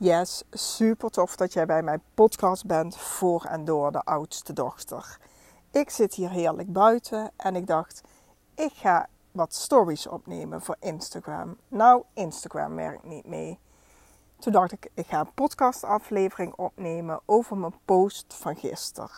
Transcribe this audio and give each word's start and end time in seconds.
Yes, 0.00 0.42
super 0.50 1.10
tof 1.10 1.36
dat 1.36 1.52
jij 1.52 1.66
bij 1.66 1.82
mijn 1.82 2.02
podcast 2.14 2.66
bent 2.66 2.96
voor 2.96 3.44
en 3.44 3.64
door 3.64 3.92
de 3.92 4.02
oudste 4.04 4.52
dochter. 4.52 5.18
Ik 5.70 5.90
zit 5.90 6.14
hier 6.14 6.30
heerlijk 6.30 6.72
buiten 6.72 7.30
en 7.36 7.56
ik 7.56 7.66
dacht, 7.66 8.00
ik 8.54 8.72
ga 8.72 9.08
wat 9.32 9.54
stories 9.54 10.06
opnemen 10.06 10.62
voor 10.62 10.76
Instagram. 10.80 11.56
Nou, 11.68 12.02
Instagram 12.14 12.74
werkt 12.74 13.04
niet 13.04 13.26
mee. 13.26 13.58
Toen 14.38 14.52
dacht 14.52 14.72
ik, 14.72 14.90
ik 14.94 15.06
ga 15.06 15.20
een 15.20 15.32
podcastaflevering 15.34 16.54
opnemen 16.54 17.20
over 17.24 17.56
mijn 17.56 17.74
post 17.84 18.34
van 18.34 18.56
gisteren. 18.56 19.10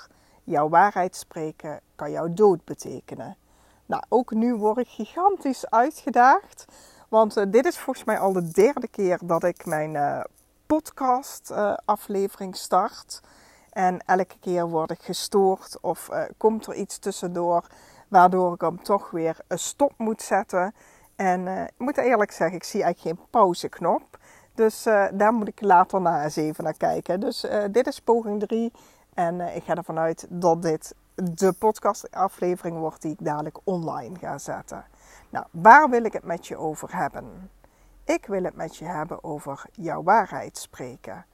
Jouw 0.45 0.69
waarheid 0.69 1.17
spreken 1.17 1.81
kan 1.95 2.11
jouw 2.11 2.33
dood 2.33 2.65
betekenen. 2.65 3.37
Nou, 3.87 4.03
ook 4.09 4.31
nu 4.31 4.55
word 4.55 4.79
ik 4.79 4.89
gigantisch 4.89 5.71
uitgedaagd. 5.71 6.65
Want 7.09 7.37
uh, 7.37 7.45
dit 7.49 7.67
is 7.67 7.79
volgens 7.79 8.07
mij 8.07 8.19
al 8.19 8.33
de 8.33 8.51
derde 8.51 8.89
keer 8.89 9.19
dat 9.23 9.45
ik 9.45 9.67
mijn 9.67 9.95
uh, 9.95 10.21
podcast 10.77 11.50
uh, 11.50 11.75
aflevering 11.84 12.56
start. 12.56 13.20
En 13.70 13.98
elke 14.06 14.38
keer 14.41 14.69
word 14.69 14.91
ik 14.91 15.02
gestoord 15.02 15.78
of 15.80 16.09
komt 16.37 16.66
er 16.66 16.74
iets 16.74 16.98
tussendoor 16.98 17.66
waardoor 18.09 18.55
ik 18.55 18.61
hem 18.61 18.83
toch 18.83 19.11
weer 19.11 19.37
een 19.48 19.59
stop 19.59 19.92
moet 19.97 20.23
zetten. 20.23 20.75
En 21.16 21.48
ik 21.48 21.78
moet 21.78 21.97
eerlijk 21.97 22.33
zeggen, 22.33 22.56
ik 22.56 22.64
zie 22.64 22.83
eigenlijk 22.83 23.16
geen 23.16 23.27
pauzeknop. 23.30 24.19
Dus 24.55 24.83
daar 25.12 25.33
moet 25.33 25.48
ik 25.48 25.61
later 25.61 26.01
na 26.01 26.25
eens 26.25 26.37
even 26.37 26.64
naar 26.64 26.77
kijken. 26.77 27.20
Dus 27.20 27.47
dit 27.70 27.87
is 27.87 28.00
poging 28.00 28.41
3. 28.41 28.73
En 29.14 29.41
ik 29.41 29.64
ga 29.64 29.75
ervan 29.75 29.98
uit 29.98 30.27
dat 30.28 30.62
dit 30.62 30.95
de 31.14 31.52
podcastaflevering 31.52 32.78
wordt 32.78 33.02
die 33.02 33.12
ik 33.12 33.25
dadelijk 33.25 33.59
online 33.64 34.19
ga 34.19 34.39
zetten. 34.39 34.84
Nou, 35.30 35.47
waar 35.50 35.91
wil 35.91 36.05
ik 36.05 36.12
het 36.12 36.25
met 36.25 36.47
je 36.47 36.56
over 36.56 36.97
hebben? 36.97 37.50
Ik 38.14 38.27
wil 38.27 38.42
het 38.42 38.56
met 38.56 38.77
je 38.77 38.84
hebben 38.84 39.24
over 39.24 39.64
jouw 39.73 40.02
waarheid 40.02 40.59
spreken. 40.59 41.27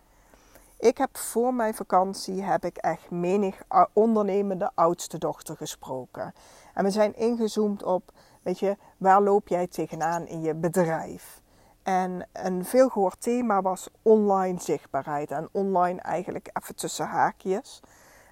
Ik 0.78 0.98
heb 0.98 1.16
voor 1.16 1.54
mijn 1.54 1.74
vakantie 1.74 2.42
heb 2.42 2.64
ik 2.64 2.76
echt 2.76 3.10
menig 3.10 3.62
ondernemende 3.92 4.70
oudste 4.74 5.18
dochter 5.18 5.56
gesproken. 5.56 6.34
En 6.74 6.84
we 6.84 6.90
zijn 6.90 7.16
ingezoomd 7.16 7.82
op, 7.82 8.12
weet 8.42 8.58
je, 8.58 8.76
waar 8.96 9.22
loop 9.22 9.48
jij 9.48 9.66
tegenaan 9.66 10.26
in 10.26 10.40
je 10.40 10.54
bedrijf? 10.54 11.40
En 11.82 12.28
een 12.32 12.64
veelgehoord 12.64 13.20
thema 13.20 13.62
was 13.62 13.88
online 14.02 14.60
zichtbaarheid. 14.60 15.30
En 15.30 15.48
online 15.52 16.00
eigenlijk 16.00 16.50
even 16.52 16.76
tussen 16.76 17.06
haakjes. 17.06 17.80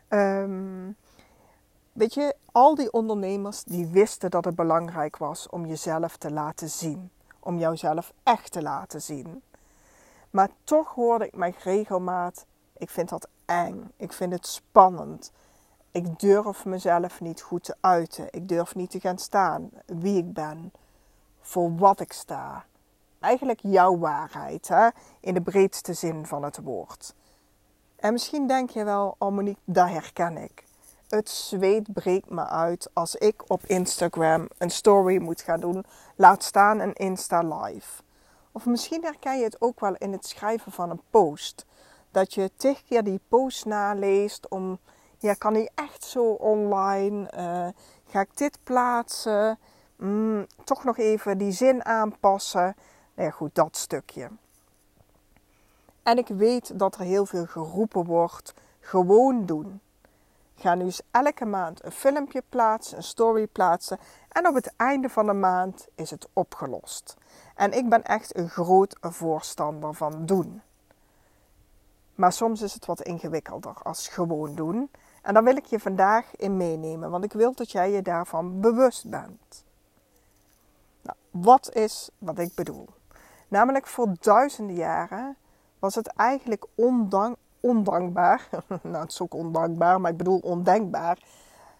Um, 0.08 0.96
Weet 1.92 2.14
je, 2.14 2.34
al 2.52 2.74
die 2.74 2.92
ondernemers 2.92 3.64
die 3.64 3.86
wisten 3.86 4.30
dat 4.30 4.44
het 4.44 4.54
belangrijk 4.54 5.16
was 5.16 5.48
om 5.48 5.66
jezelf 5.66 6.16
te 6.16 6.30
laten 6.32 6.68
zien. 6.68 7.10
Om 7.44 7.58
jouzelf 7.58 8.12
echt 8.22 8.52
te 8.52 8.62
laten 8.62 9.02
zien. 9.02 9.42
Maar 10.30 10.48
toch 10.64 10.94
hoorde 10.94 11.26
ik 11.26 11.36
mij 11.36 11.54
regelmaat, 11.62 12.46
ik 12.76 12.90
vind 12.90 13.08
dat 13.08 13.28
eng. 13.44 13.90
Ik 13.96 14.12
vind 14.12 14.32
het 14.32 14.46
spannend. 14.46 15.32
Ik 15.90 16.18
durf 16.18 16.64
mezelf 16.64 17.20
niet 17.20 17.40
goed 17.40 17.64
te 17.64 17.76
uiten. 17.80 18.26
Ik 18.30 18.48
durf 18.48 18.74
niet 18.74 18.90
te 18.90 19.00
gaan 19.00 19.18
staan 19.18 19.70
wie 19.86 20.18
ik 20.18 20.32
ben. 20.32 20.72
Voor 21.40 21.76
wat 21.76 22.00
ik 22.00 22.12
sta. 22.12 22.64
Eigenlijk 23.20 23.60
jouw 23.62 23.98
waarheid, 23.98 24.68
hè? 24.68 24.88
in 25.20 25.34
de 25.34 25.40
breedste 25.40 25.92
zin 25.92 26.26
van 26.26 26.42
het 26.42 26.58
woord. 26.62 27.14
En 27.96 28.12
misschien 28.12 28.46
denk 28.46 28.70
je 28.70 28.84
wel, 28.84 29.14
oh 29.18 29.32
Monique, 29.32 29.60
dat 29.64 29.88
herken 29.88 30.36
ik. 30.36 30.64
Het 31.08 31.28
zweet 31.28 31.92
breekt 31.92 32.30
me 32.30 32.46
uit 32.46 32.90
als 32.92 33.14
ik 33.14 33.50
op 33.50 33.66
Instagram 33.66 34.48
een 34.58 34.70
story 34.70 35.18
moet 35.18 35.40
gaan 35.40 35.60
doen. 35.60 35.84
Laat 36.16 36.42
staan 36.42 36.80
een 36.80 36.92
Insta 36.92 37.40
live. 37.40 38.02
Of 38.52 38.66
misschien 38.66 39.02
herken 39.02 39.38
je 39.38 39.44
het 39.44 39.60
ook 39.60 39.80
wel 39.80 39.94
in 39.94 40.12
het 40.12 40.26
schrijven 40.26 40.72
van 40.72 40.90
een 40.90 41.02
post. 41.10 41.64
Dat 42.10 42.34
je 42.34 42.50
tig 42.56 42.82
keer 42.82 43.04
die 43.04 43.20
post 43.28 43.64
naleest 43.64 44.48
om, 44.48 44.78
ja, 45.18 45.34
kan 45.34 45.54
hij 45.54 45.70
echt 45.74 46.04
zo 46.04 46.24
online? 46.24 47.30
Uh, 47.36 47.68
ga 48.06 48.20
ik 48.20 48.36
dit 48.36 48.58
plaatsen? 48.62 49.58
Mm, 49.96 50.46
toch 50.64 50.84
nog 50.84 50.98
even 50.98 51.38
die 51.38 51.52
zin 51.52 51.84
aanpassen. 51.84 52.76
Nou 53.14 53.28
ja, 53.28 53.30
goed, 53.30 53.54
dat 53.54 53.76
stukje. 53.76 54.30
En 56.02 56.18
ik 56.18 56.28
weet 56.28 56.78
dat 56.78 56.94
er 56.94 57.00
heel 57.00 57.26
veel 57.26 57.46
geroepen 57.46 58.04
wordt: 58.04 58.54
gewoon 58.80 59.46
doen. 59.46 59.80
Ga 60.56 60.74
nu 60.74 60.84
eens 60.84 61.02
elke 61.10 61.44
maand 61.44 61.84
een 61.84 61.92
filmpje 61.92 62.42
plaatsen, 62.48 62.96
een 62.96 63.02
story 63.02 63.46
plaatsen. 63.46 63.98
En 64.28 64.46
op 64.48 64.54
het 64.54 64.72
einde 64.76 65.08
van 65.08 65.26
de 65.26 65.32
maand 65.32 65.86
is 65.94 66.10
het 66.10 66.28
opgelost. 66.32 67.16
En 67.54 67.72
ik 67.72 67.88
ben 67.88 68.02
echt 68.02 68.36
een 68.36 68.48
groot 68.48 68.96
voorstander 69.00 69.94
van 69.94 70.26
doen. 70.26 70.62
Maar 72.14 72.32
soms 72.32 72.62
is 72.62 72.74
het 72.74 72.86
wat 72.86 73.02
ingewikkelder 73.02 73.74
als 73.82 74.08
gewoon 74.08 74.54
doen. 74.54 74.90
En 75.22 75.34
daar 75.34 75.44
wil 75.44 75.56
ik 75.56 75.64
je 75.64 75.80
vandaag 75.80 76.36
in 76.36 76.56
meenemen, 76.56 77.10
want 77.10 77.24
ik 77.24 77.32
wil 77.32 77.54
dat 77.54 77.70
jij 77.70 77.90
je 77.90 78.02
daarvan 78.02 78.60
bewust 78.60 79.10
bent. 79.10 79.64
Nou, 81.02 81.16
wat 81.30 81.74
is 81.74 82.10
wat 82.18 82.38
ik 82.38 82.54
bedoel? 82.54 82.88
Namelijk 83.48 83.86
voor 83.86 84.14
duizenden 84.20 84.76
jaren 84.76 85.36
was 85.78 85.94
het 85.94 86.06
eigenlijk 86.06 86.66
ondank, 86.74 87.36
ondankbaar, 87.64 88.48
nou 88.82 88.96
het 88.96 89.10
is 89.10 89.20
ook 89.20 89.34
ondankbaar, 89.34 90.00
maar 90.00 90.10
ik 90.10 90.16
bedoel 90.16 90.38
ondenkbaar, 90.38 91.18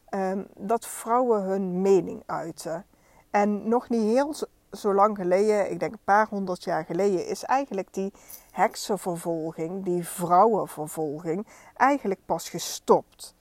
ehm, 0.09 0.43
dat 0.56 0.87
vrouwen 0.87 1.43
hun 1.43 1.81
mening 1.83 2.22
uiten. 2.27 2.87
En 3.31 3.69
nog 3.69 3.89
niet 3.89 4.03
heel 4.03 4.34
zo 4.71 4.95
lang 4.95 5.17
geleden, 5.17 5.71
ik 5.71 5.81
denk 5.81 5.93
een 5.93 5.99
paar 6.05 6.28
honderd 6.28 6.65
jaar 6.65 6.84
geleden, 6.84 7.27
is 7.27 7.45
eigenlijk 7.45 7.95
die 7.95 8.12
heksenvervolging, 8.50 9.84
die 9.84 10.09
vrouwenvervolging, 10.09 11.47
eigenlijk 11.77 12.21
pas 12.27 12.49
gestopt. 12.49 13.34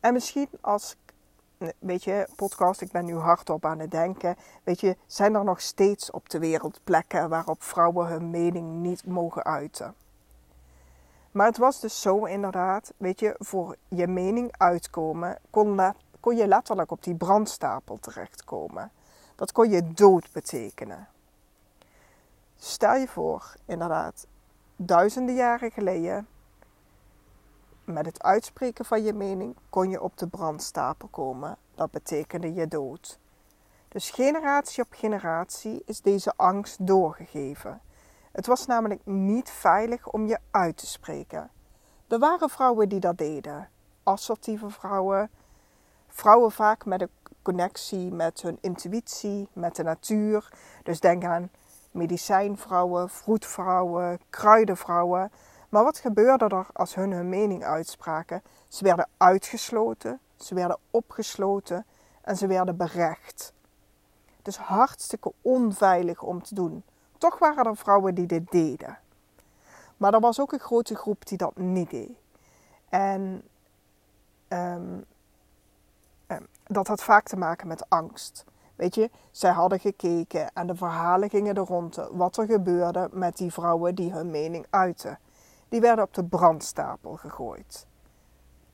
En 0.00 0.12
misschien 0.12 0.48
als, 0.60 0.96
weet 1.78 2.04
je, 2.04 2.28
podcast, 2.36 2.80
ik 2.80 2.92
ben 2.92 3.04
nu 3.04 3.14
hardop 3.16 3.64
aan 3.64 3.78
het 3.78 3.90
denken, 3.90 4.36
weet 4.64 4.80
je, 4.80 4.96
zijn 5.06 5.34
er 5.34 5.44
nog 5.44 5.60
steeds 5.60 6.10
op 6.10 6.28
de 6.28 6.38
wereld 6.38 6.80
plekken 6.84 7.28
waarop 7.28 7.62
vrouwen 7.62 8.06
hun 8.06 8.30
mening 8.30 8.80
niet 8.80 9.06
mogen 9.06 9.44
uiten. 9.44 9.94
Maar 11.34 11.46
het 11.46 11.58
was 11.58 11.80
dus 11.80 12.00
zo 12.00 12.24
inderdaad, 12.24 12.92
weet 12.96 13.20
je, 13.20 13.34
voor 13.38 13.76
je 13.88 14.06
mening 14.06 14.54
uitkomen 14.56 15.38
kon, 15.50 15.94
kon 16.20 16.36
je 16.36 16.46
letterlijk 16.46 16.90
op 16.90 17.02
die 17.02 17.14
brandstapel 17.14 17.98
terechtkomen. 18.00 18.90
Dat 19.34 19.52
kon 19.52 19.70
je 19.70 19.92
dood 19.92 20.32
betekenen. 20.32 21.08
Stel 22.56 22.94
je 22.94 23.08
voor, 23.08 23.54
inderdaad, 23.64 24.26
duizenden 24.76 25.34
jaren 25.34 25.70
geleden, 25.70 26.26
met 27.84 28.06
het 28.06 28.22
uitspreken 28.22 28.84
van 28.84 29.02
je 29.02 29.12
mening 29.12 29.56
kon 29.70 29.90
je 29.90 30.02
op 30.02 30.18
de 30.18 30.26
brandstapel 30.26 31.08
komen. 31.08 31.56
Dat 31.74 31.90
betekende 31.90 32.54
je 32.54 32.68
dood. 32.68 33.18
Dus 33.88 34.10
generatie 34.10 34.82
op 34.82 34.92
generatie 34.92 35.82
is 35.86 36.00
deze 36.00 36.32
angst 36.36 36.86
doorgegeven. 36.86 37.80
Het 38.34 38.46
was 38.46 38.66
namelijk 38.66 39.00
niet 39.04 39.50
veilig 39.50 40.08
om 40.08 40.26
je 40.26 40.38
uit 40.50 40.76
te 40.76 40.86
spreken. 40.86 41.50
Er 42.08 42.18
waren 42.18 42.48
vrouwen 42.50 42.88
die 42.88 43.00
dat 43.00 43.18
deden. 43.18 43.68
Assertieve 44.02 44.70
vrouwen. 44.70 45.30
Vrouwen 46.08 46.52
vaak 46.52 46.84
met 46.84 47.00
een 47.00 47.10
connectie 47.42 48.12
met 48.12 48.42
hun 48.42 48.58
intuïtie, 48.60 49.48
met 49.52 49.76
de 49.76 49.82
natuur. 49.82 50.52
Dus 50.82 51.00
denk 51.00 51.24
aan 51.24 51.50
medicijnvrouwen, 51.90 53.08
vroedvrouwen, 53.08 54.20
kruidenvrouwen. 54.30 55.32
Maar 55.68 55.84
wat 55.84 55.98
gebeurde 55.98 56.44
er 56.44 56.66
als 56.72 56.94
hun 56.94 57.12
hun 57.12 57.28
mening 57.28 57.64
uitspraken? 57.64 58.42
Ze 58.68 58.84
werden 58.84 59.08
uitgesloten, 59.16 60.20
ze 60.36 60.54
werden 60.54 60.78
opgesloten 60.90 61.86
en 62.22 62.36
ze 62.36 62.46
werden 62.46 62.76
berecht. 62.76 63.52
Dus 64.42 64.56
hartstikke 64.56 65.32
onveilig 65.42 66.22
om 66.22 66.42
te 66.42 66.54
doen. 66.54 66.84
Toch 67.18 67.38
waren 67.38 67.64
er 67.64 67.76
vrouwen 67.76 68.14
die 68.14 68.26
dit 68.26 68.50
deden. 68.50 68.98
Maar 69.96 70.14
er 70.14 70.20
was 70.20 70.40
ook 70.40 70.52
een 70.52 70.58
grote 70.58 70.94
groep 70.94 71.26
die 71.26 71.38
dat 71.38 71.56
niet 71.56 71.90
deed. 71.90 72.10
En 72.88 73.42
ehm, 74.48 75.00
ehm, 76.26 76.42
dat 76.66 76.86
had 76.86 77.02
vaak 77.02 77.28
te 77.28 77.36
maken 77.36 77.68
met 77.68 77.90
angst. 77.90 78.44
Weet 78.76 78.94
je, 78.94 79.10
zij 79.30 79.50
hadden 79.50 79.80
gekeken 79.80 80.52
en 80.52 80.66
de 80.66 80.74
verhalen 80.74 81.30
gingen 81.30 81.54
er 81.54 81.62
rond 81.62 82.08
wat 82.10 82.36
er 82.36 82.46
gebeurde 82.46 83.08
met 83.12 83.36
die 83.36 83.52
vrouwen 83.52 83.94
die 83.94 84.12
hun 84.12 84.30
mening 84.30 84.66
uiten. 84.70 85.18
Die 85.68 85.80
werden 85.80 86.04
op 86.04 86.14
de 86.14 86.24
brandstapel 86.24 87.16
gegooid. 87.16 87.86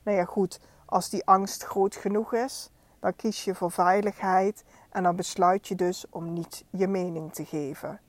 Nou 0.03 0.17
ja, 0.17 0.25
goed, 0.25 0.59
als 0.85 1.09
die 1.09 1.25
angst 1.25 1.63
groot 1.63 1.95
genoeg 1.95 2.33
is, 2.33 2.69
dan 2.99 3.15
kies 3.15 3.43
je 3.43 3.55
voor 3.55 3.71
veiligheid 3.71 4.63
en 4.89 5.03
dan 5.03 5.15
besluit 5.15 5.67
je 5.67 5.75
dus 5.75 6.05
om 6.09 6.33
niet 6.33 6.65
je 6.69 6.87
mening 6.87 7.33
te 7.33 7.45
geven. 7.45 7.99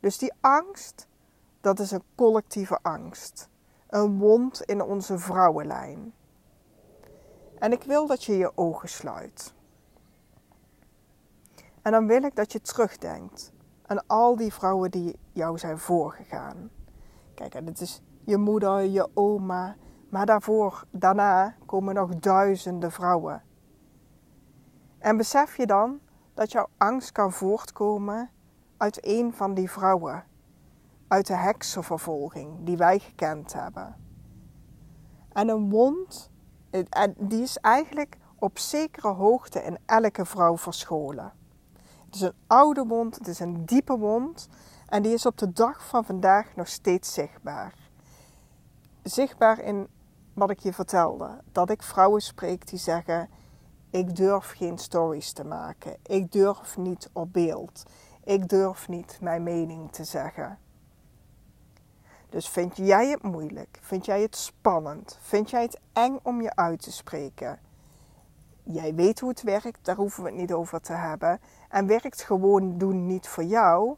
Dus 0.00 0.18
die 0.18 0.32
angst, 0.40 1.08
dat 1.60 1.78
is 1.78 1.90
een 1.90 2.02
collectieve 2.14 2.78
angst. 2.82 3.48
Een 3.88 4.18
wond 4.18 4.62
in 4.62 4.82
onze 4.82 5.18
vrouwenlijn. 5.18 6.12
En 7.58 7.72
ik 7.72 7.82
wil 7.82 8.06
dat 8.06 8.24
je 8.24 8.36
je 8.36 8.52
ogen 8.54 8.88
sluit. 8.88 9.54
En 11.82 11.92
dan 11.92 12.06
wil 12.06 12.22
ik 12.22 12.34
dat 12.34 12.52
je 12.52 12.60
terugdenkt 12.60 13.52
aan 13.86 14.06
al 14.06 14.36
die 14.36 14.52
vrouwen 14.52 14.90
die 14.90 15.18
jou 15.32 15.58
zijn 15.58 15.78
voorgegaan. 15.78 16.70
Kijk, 17.34 17.54
en 17.54 17.66
het 17.66 17.80
is 17.80 18.02
je 18.24 18.36
moeder, 18.36 18.80
je 18.80 19.08
oma. 19.14 19.76
Maar 20.08 20.26
daarvoor, 20.26 20.84
daarna 20.90 21.56
komen 21.66 21.94
nog 21.94 22.14
duizenden 22.14 22.92
vrouwen. 22.92 23.42
En 24.98 25.16
besef 25.16 25.56
je 25.56 25.66
dan 25.66 26.00
dat 26.34 26.52
jouw 26.52 26.68
angst 26.76 27.12
kan 27.12 27.32
voortkomen 27.32 28.30
uit 28.78 29.06
een 29.06 29.34
van 29.34 29.54
die 29.54 29.70
vrouwen. 29.70 30.24
Uit 31.08 31.26
de 31.26 31.36
heksenvervolging 31.36 32.64
die 32.64 32.76
wij 32.76 32.98
gekend 32.98 33.52
hebben. 33.52 33.96
En 35.32 35.48
een 35.48 35.70
wond, 35.70 36.30
die 37.16 37.42
is 37.42 37.56
eigenlijk 37.56 38.16
op 38.38 38.58
zekere 38.58 39.08
hoogte 39.08 39.62
in 39.62 39.78
elke 39.86 40.24
vrouw 40.24 40.56
verscholen. 40.56 41.32
Het 42.04 42.14
is 42.14 42.20
een 42.20 42.34
oude 42.46 42.84
wond, 42.86 43.14
het 43.14 43.26
is 43.28 43.40
een 43.40 43.64
diepe 43.64 43.98
wond 43.98 44.48
en 44.86 45.02
die 45.02 45.12
is 45.12 45.26
op 45.26 45.38
de 45.38 45.52
dag 45.52 45.86
van 45.86 46.04
vandaag 46.04 46.56
nog 46.56 46.68
steeds 46.68 47.12
zichtbaar. 47.12 47.74
Zichtbaar 49.02 49.60
in 49.60 49.88
wat 50.34 50.50
ik 50.50 50.58
je 50.58 50.72
vertelde, 50.72 51.40
dat 51.52 51.70
ik 51.70 51.82
vrouwen 51.82 52.20
spreek 52.20 52.66
die 52.66 52.78
zeggen: 52.78 53.28
Ik 53.90 54.16
durf 54.16 54.52
geen 54.56 54.78
stories 54.78 55.32
te 55.32 55.44
maken, 55.44 55.96
ik 56.02 56.32
durf 56.32 56.76
niet 56.76 57.10
op 57.12 57.32
beeld, 57.32 57.82
ik 58.28 58.48
durf 58.48 58.88
niet 58.88 59.18
mijn 59.20 59.42
mening 59.42 59.92
te 59.92 60.04
zeggen. 60.04 60.58
Dus 62.28 62.48
vind 62.48 62.76
jij 62.76 63.08
het 63.08 63.22
moeilijk? 63.22 63.78
Vind 63.82 64.04
jij 64.04 64.22
het 64.22 64.36
spannend? 64.36 65.18
Vind 65.20 65.50
jij 65.50 65.62
het 65.62 65.80
eng 65.92 66.18
om 66.22 66.42
je 66.42 66.56
uit 66.56 66.82
te 66.82 66.92
spreken? 66.92 67.58
Jij 68.62 68.94
weet 68.94 69.20
hoe 69.20 69.28
het 69.28 69.42
werkt, 69.42 69.84
daar 69.84 69.96
hoeven 69.96 70.22
we 70.22 70.28
het 70.28 70.38
niet 70.38 70.52
over 70.52 70.80
te 70.80 70.92
hebben. 70.92 71.40
En 71.68 71.86
werkt 71.86 72.22
gewoon 72.22 72.78
doen 72.78 73.06
niet 73.06 73.28
voor 73.28 73.44
jou. 73.44 73.96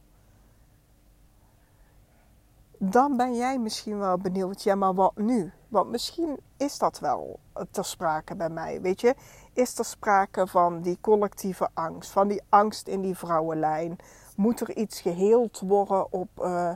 Dan 2.78 3.16
ben 3.16 3.36
jij 3.36 3.58
misschien 3.58 3.98
wel 3.98 4.18
benieuwd, 4.18 4.62
ja, 4.62 4.74
maar 4.74 4.94
wat 4.94 5.16
nu? 5.16 5.52
Want 5.68 5.90
misschien 5.90 6.40
is 6.56 6.78
dat 6.78 6.98
wel 6.98 7.40
ter 7.70 7.84
sprake 7.84 8.36
bij 8.36 8.50
mij. 8.50 8.80
Weet 8.80 9.00
je, 9.00 9.14
is 9.52 9.78
er 9.78 9.84
sprake 9.84 10.46
van 10.46 10.80
die 10.80 10.98
collectieve 11.00 11.68
angst, 11.74 12.10
van 12.10 12.28
die 12.28 12.42
angst 12.48 12.88
in 12.88 13.00
die 13.00 13.16
vrouwenlijn? 13.16 13.96
Moet 14.36 14.60
er 14.60 14.76
iets 14.76 15.00
geheeld 15.00 15.60
worden 15.60 16.12
op, 16.12 16.28
uh, 16.38 16.72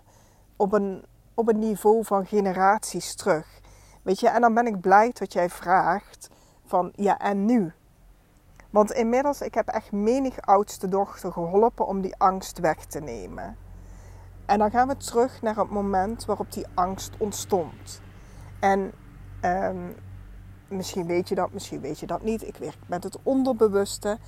op 0.56 0.72
een 0.72 1.04
op 1.34 1.48
een 1.48 1.58
niveau 1.58 2.04
van 2.04 2.26
generaties 2.26 3.14
terug. 3.14 3.60
Weet 4.02 4.20
je, 4.20 4.28
en 4.28 4.40
dan 4.40 4.54
ben 4.54 4.66
ik 4.66 4.80
blij 4.80 5.10
dat 5.12 5.32
jij 5.32 5.50
vraagt 5.50 6.30
van 6.64 6.92
ja 6.94 7.18
en 7.18 7.44
nu? 7.44 7.72
Want 8.70 8.92
inmiddels, 8.92 9.40
ik 9.40 9.54
heb 9.54 9.68
echt 9.68 9.92
menig 9.92 10.40
oudste 10.40 10.88
dochter 10.88 11.32
geholpen 11.32 11.86
om 11.86 12.00
die 12.00 12.14
angst 12.16 12.58
weg 12.58 12.84
te 12.84 13.00
nemen. 13.00 13.56
En 14.46 14.58
dan 14.58 14.70
gaan 14.70 14.88
we 14.88 14.96
terug 14.96 15.42
naar 15.42 15.56
het 15.56 15.70
moment 15.70 16.24
waarop 16.24 16.52
die 16.52 16.66
angst 16.74 17.12
ontstond. 17.18 18.00
En 18.60 18.92
ehm, 19.40 19.90
misschien 20.68 21.06
weet 21.06 21.28
je 21.28 21.34
dat, 21.34 21.52
misschien 21.52 21.80
weet 21.80 21.98
je 21.98 22.06
dat 22.06 22.22
niet. 22.22 22.46
Ik 22.46 22.56
werk 22.56 22.78
met 22.86 23.04
het 23.04 23.18
onderbewuste. 23.22 24.18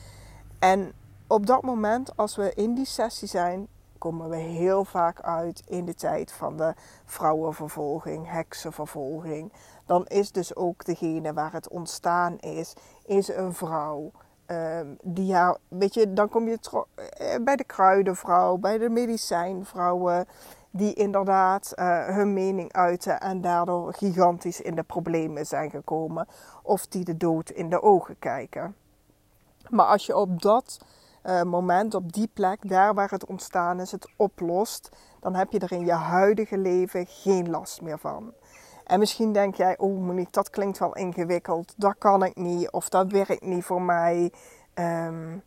En 0.59 0.93
op 1.27 1.47
dat 1.47 1.62
moment, 1.62 2.17
als 2.17 2.37
we 2.37 2.55
in 2.55 2.75
die 2.75 2.87
sessie 2.87 3.29
zijn, 3.29 3.69
komen 3.99 4.29
we 4.29 4.37
heel 4.37 4.85
vaak 4.85 5.21
uit 5.21 5.62
in 5.67 5.85
de 5.85 5.94
tijd 5.94 6.33
van 6.33 6.56
de 6.56 6.75
vrouwenvervolging, 7.05 8.31
heksenvervolging. 8.31 9.53
Dan 9.87 10.06
is 10.06 10.33
dus 10.33 10.56
ook 10.56 10.85
degene 10.85 11.33
waar 11.33 11.53
het 11.53 11.69
ontstaan 11.69 12.38
is, 12.38 12.73
is 13.06 13.29
een 13.29 13.55
vrouw. 13.55 14.11
Um, 14.47 14.97
die 15.03 15.27
ja, 15.27 15.56
weet 15.69 15.94
je, 15.94 16.12
dan 16.12 16.29
kom 16.29 16.49
je 16.49 16.59
eh, 16.94 17.35
bij 17.44 17.56
de 17.56 17.65
kruidenvrouw, 17.65 18.56
bij 18.56 18.79
de 18.79 18.88
medicijnvrouwen, 18.88 20.27
die 20.76 20.94
inderdaad 20.94 21.73
uh, 21.75 22.06
hun 22.06 22.32
mening 22.32 22.73
uiten 22.73 23.20
en 23.20 23.40
daardoor 23.40 23.94
gigantisch 23.94 24.61
in 24.61 24.75
de 24.75 24.82
problemen 24.82 25.46
zijn 25.46 25.70
gekomen, 25.70 26.26
of 26.62 26.87
die 26.87 27.05
de 27.05 27.17
dood 27.17 27.50
in 27.50 27.70
de 27.70 27.82
ogen 27.82 28.19
kijken. 28.19 28.76
Maar 29.69 29.87
als 29.87 30.06
je 30.06 30.17
op 30.17 30.43
dat 30.43 30.78
uh, 31.25 31.43
moment, 31.43 31.94
op 31.94 32.12
die 32.12 32.31
plek, 32.32 32.69
daar 32.69 32.94
waar 32.94 33.11
het 33.11 33.26
ontstaan 33.26 33.81
is, 33.81 33.93
het 33.93 34.08
oplost, 34.17 34.88
dan 35.20 35.34
heb 35.34 35.52
je 35.52 35.58
er 35.58 35.73
in 35.73 35.84
je 35.84 35.93
huidige 35.93 36.58
leven 36.58 37.06
geen 37.06 37.50
last 37.50 37.82
meer 37.82 37.99
van. 37.99 38.32
En 38.84 38.99
misschien 38.99 39.32
denk 39.32 39.55
jij, 39.55 39.78
oh 39.78 39.99
Monique, 39.99 40.32
dat 40.32 40.50
klinkt 40.50 40.78
wel 40.78 40.94
ingewikkeld, 40.94 41.75
dat 41.76 41.94
kan 41.99 42.25
ik 42.25 42.37
niet 42.37 42.70
of 42.70 42.88
dat 42.88 43.11
werkt 43.11 43.44
niet 43.44 43.64
voor 43.64 43.82
mij. 43.82 44.32
Um, 44.75 45.43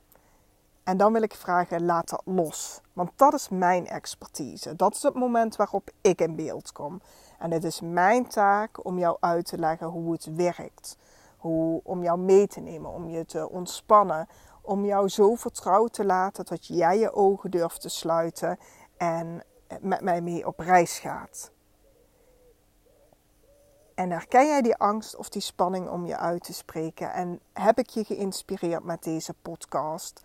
en 0.90 0.98
dan 0.98 1.14
wil 1.14 1.22
ik 1.22 1.36
vragen, 1.36 1.86
laat 1.86 2.10
dat 2.10 2.22
los. 2.26 2.82
Want 2.94 3.12
dat 3.16 3.34
is 3.34 3.50
mijn 3.50 3.88
expertise. 3.88 4.76
Dat 4.76 4.96
is 4.96 5.02
het 5.02 5.14
moment 5.14 5.56
waarop 5.56 5.90
ik 6.02 6.22
in 6.22 6.36
beeld 6.36 6.72
kom. 6.72 7.02
En 7.40 7.52
het 7.52 7.64
is 7.64 7.82
mijn 7.82 8.28
taak 8.28 8.86
om 8.86 9.00
jou 9.00 9.18
uit 9.20 9.46
te 9.46 9.58
leggen 9.58 9.88
hoe 9.88 10.12
het 10.12 10.36
werkt. 10.36 10.98
Hoe, 11.38 11.82
om 11.84 12.04
jou 12.04 12.20
mee 12.20 12.48
te 12.48 12.60
nemen, 12.60 12.92
om 12.92 13.10
je 13.10 13.26
te 13.26 13.50
ontspannen, 13.50 14.28
om 14.62 14.86
jou 14.86 15.10
zo 15.10 15.36
vertrouwd 15.36 15.94
te 15.94 16.06
laten 16.06 16.46
dat 16.46 16.68
jij 16.68 17.00
je 17.00 17.14
ogen 17.14 17.52
durft 17.52 17.82
te 17.82 17.90
sluiten 17.90 18.58
en 18.98 19.44
met 19.82 20.02
mij 20.02 20.22
mee 20.22 20.48
op 20.48 20.60
reis 20.60 21.00
gaat. 21.00 21.52
En 23.96 24.12
herken 24.12 24.46
jij 24.46 24.62
die 24.62 24.76
angst 24.76 25.16
of 25.16 25.30
die 25.30 25.42
spanning 25.42 25.90
om 25.90 26.06
je 26.06 26.18
uit 26.18 26.44
te 26.44 26.54
spreken? 26.54 27.14
En 27.14 27.40
heb 27.54 27.80
ik 27.80 27.90
je 27.90 28.04
geïnspireerd 28.04 28.84
met 28.84 29.04
deze 29.04 29.34
podcast? 29.42 30.22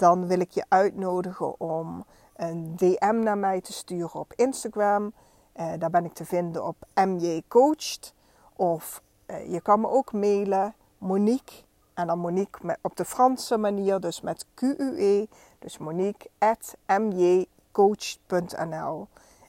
Dan 0.00 0.26
wil 0.26 0.40
ik 0.40 0.50
je 0.50 0.64
uitnodigen 0.68 1.60
om 1.60 2.04
een 2.36 2.76
DM 2.76 3.18
naar 3.22 3.38
mij 3.38 3.60
te 3.60 3.72
sturen 3.72 4.20
op 4.20 4.32
Instagram. 4.36 5.12
Eh, 5.52 5.72
daar 5.78 5.90
ben 5.90 6.04
ik 6.04 6.12
te 6.12 6.24
vinden 6.24 6.66
op 6.66 6.76
MJ 6.94 7.42
Coached. 7.48 8.14
Of 8.56 9.02
eh, 9.26 9.52
je 9.52 9.60
kan 9.60 9.80
me 9.80 9.88
ook 9.88 10.12
mailen 10.12 10.74
Monique 10.98 11.62
en 11.94 12.06
dan 12.06 12.18
Monique 12.18 12.78
op 12.82 12.96
de 12.96 13.04
Franse 13.04 13.56
manier, 13.56 14.00
dus 14.00 14.20
met 14.20 14.46
QUE. 14.54 15.28
Dus 15.58 15.78
Monique 15.78 16.30
at 16.38 16.76
mjcoach.nl. 17.00 18.28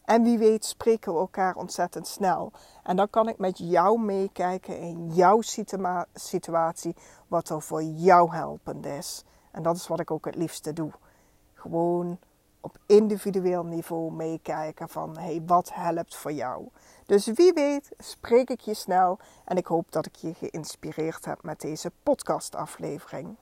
En 0.05 0.23
wie 0.23 0.37
weet 0.37 0.65
spreken 0.65 1.13
we 1.13 1.19
elkaar 1.19 1.55
ontzettend 1.55 2.07
snel. 2.07 2.51
En 2.83 2.95
dan 2.95 3.09
kan 3.09 3.27
ik 3.27 3.37
met 3.37 3.57
jou 3.57 3.99
meekijken 3.99 4.79
in 4.79 5.09
jouw 5.13 5.41
situatie, 6.13 6.95
wat 7.27 7.49
er 7.49 7.61
voor 7.61 7.83
jou 7.83 8.31
helpend 8.31 8.85
is. 8.85 9.23
En 9.51 9.63
dat 9.63 9.75
is 9.75 9.87
wat 9.87 9.99
ik 9.99 10.11
ook 10.11 10.25
het 10.25 10.35
liefste 10.35 10.73
doe. 10.73 10.91
Gewoon 11.53 12.19
op 12.61 12.77
individueel 12.85 13.63
niveau 13.63 14.11
meekijken 14.11 14.89
van 14.89 15.17
hey, 15.17 15.41
wat 15.45 15.73
helpt 15.73 16.15
voor 16.15 16.31
jou. 16.31 16.67
Dus 17.05 17.25
wie 17.25 17.53
weet 17.53 17.91
spreek 17.97 18.49
ik 18.49 18.59
je 18.59 18.73
snel 18.73 19.19
en 19.45 19.57
ik 19.57 19.65
hoop 19.65 19.91
dat 19.91 20.05
ik 20.05 20.15
je 20.15 20.33
geïnspireerd 20.33 21.25
heb 21.25 21.43
met 21.43 21.61
deze 21.61 21.91
podcastaflevering. 22.03 23.35